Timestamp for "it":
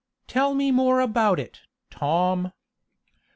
1.39-1.61